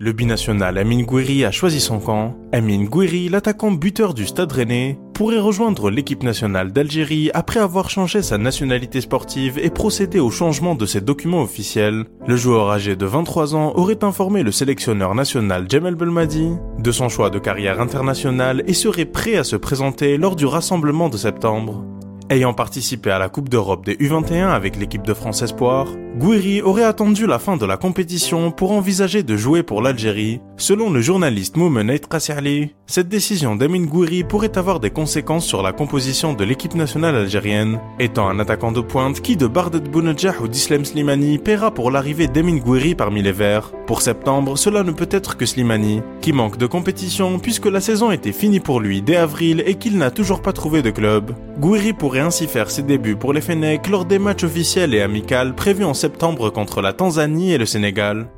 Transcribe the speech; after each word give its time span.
Le 0.00 0.12
binational 0.12 0.78
Amin 0.78 1.02
Gouiri 1.02 1.44
a 1.44 1.50
choisi 1.50 1.80
son 1.80 1.98
camp. 1.98 2.36
Amin 2.52 2.84
Gouiri, 2.84 3.28
l'attaquant 3.28 3.72
buteur 3.72 4.14
du 4.14 4.26
Stade 4.26 4.52
Rennais, 4.52 4.96
pourrait 5.12 5.40
rejoindre 5.40 5.90
l'équipe 5.90 6.22
nationale 6.22 6.70
d'Algérie 6.70 7.32
après 7.34 7.58
avoir 7.58 7.90
changé 7.90 8.22
sa 8.22 8.38
nationalité 8.38 9.00
sportive 9.00 9.58
et 9.58 9.70
procédé 9.70 10.20
au 10.20 10.30
changement 10.30 10.76
de 10.76 10.86
ses 10.86 11.00
documents 11.00 11.42
officiels. 11.42 12.04
Le 12.28 12.36
joueur 12.36 12.70
âgé 12.70 12.94
de 12.94 13.06
23 13.06 13.56
ans 13.56 13.72
aurait 13.74 14.04
informé 14.04 14.44
le 14.44 14.52
sélectionneur 14.52 15.16
national 15.16 15.66
Jamel 15.68 15.96
Belmadi 15.96 16.52
de 16.78 16.92
son 16.92 17.08
choix 17.08 17.28
de 17.28 17.40
carrière 17.40 17.80
internationale 17.80 18.62
et 18.68 18.74
serait 18.74 19.04
prêt 19.04 19.34
à 19.34 19.42
se 19.42 19.56
présenter 19.56 20.16
lors 20.16 20.36
du 20.36 20.46
rassemblement 20.46 21.08
de 21.08 21.16
septembre. 21.16 21.84
Ayant 22.30 22.52
participé 22.52 23.10
à 23.10 23.18
la 23.18 23.30
Coupe 23.30 23.48
d'Europe 23.48 23.86
des 23.86 23.94
U21 23.94 24.48
avec 24.48 24.76
l'équipe 24.76 25.02
de 25.02 25.14
France 25.14 25.40
Espoir, 25.40 25.86
Gouiri 26.18 26.60
aurait 26.60 26.84
attendu 26.84 27.26
la 27.26 27.38
fin 27.38 27.56
de 27.56 27.64
la 27.64 27.78
compétition 27.78 28.50
pour 28.50 28.72
envisager 28.72 29.22
de 29.22 29.36
jouer 29.36 29.62
pour 29.62 29.80
l'Algérie. 29.80 30.40
Selon 30.58 30.90
le 30.90 31.00
journaliste 31.00 31.56
Moumen 31.56 31.96
Trasserli, 31.98 32.74
cette 32.86 33.08
décision 33.08 33.56
d'Amin 33.56 33.84
Gouiri 33.84 34.24
pourrait 34.24 34.58
avoir 34.58 34.80
des 34.80 34.90
conséquences 34.90 35.46
sur 35.46 35.62
la 35.62 35.72
composition 35.72 36.34
de 36.34 36.44
l'équipe 36.44 36.74
nationale 36.74 37.14
algérienne, 37.14 37.80
étant 37.98 38.28
un 38.28 38.40
attaquant 38.40 38.72
de 38.72 38.80
pointe 38.80 39.20
qui 39.20 39.36
de 39.36 39.46
Bardet 39.46 39.80
Bounedjah 39.80 40.34
ou 40.42 40.48
d'Islem 40.48 40.84
Slimani 40.84 41.38
paiera 41.38 41.70
pour 41.70 41.90
l'arrivée 41.90 42.26
d'Amin 42.26 42.56
Gouiri 42.56 42.94
parmi 42.94 43.22
les 43.22 43.32
Verts. 43.32 43.72
Pour 43.86 44.02
septembre, 44.02 44.58
cela 44.58 44.82
ne 44.82 44.90
peut 44.90 45.08
être 45.10 45.36
que 45.36 45.46
Slimani, 45.46 46.02
qui 46.20 46.32
manque 46.32 46.58
de 46.58 46.66
compétition 46.66 47.38
puisque 47.38 47.66
la 47.66 47.80
saison 47.80 48.10
était 48.10 48.32
finie 48.32 48.60
pour 48.60 48.80
lui 48.80 49.00
dès 49.00 49.16
avril 49.16 49.62
et 49.64 49.76
qu'il 49.76 49.96
n'a 49.96 50.10
toujours 50.10 50.42
pas 50.42 50.52
trouvé 50.52 50.82
de 50.82 50.90
club. 50.90 51.32
Gouiri 51.60 51.92
ainsi 52.20 52.46
faire 52.46 52.70
ses 52.70 52.82
débuts 52.82 53.16
pour 53.16 53.32
les 53.32 53.40
Fennecs 53.40 53.88
lors 53.88 54.04
des 54.04 54.18
matchs 54.18 54.44
officiels 54.44 54.94
et 54.94 55.02
amicaux 55.02 55.52
prévus 55.56 55.84
en 55.84 55.94
septembre 55.94 56.50
contre 56.50 56.80
la 56.80 56.92
Tanzanie 56.92 57.52
et 57.52 57.58
le 57.58 57.66
Sénégal. 57.66 58.28